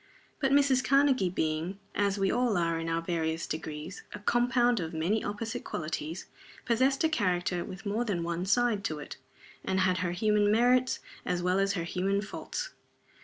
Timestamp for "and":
9.63-9.81